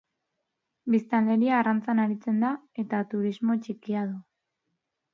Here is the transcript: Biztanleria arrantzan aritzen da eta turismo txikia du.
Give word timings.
Biztanleria 0.93 1.59
arrantzan 1.59 2.03
aritzen 2.05 2.41
da 2.47 2.51
eta 2.87 3.05
turismo 3.15 3.61
txikia 3.67 4.07
du. 4.13 4.21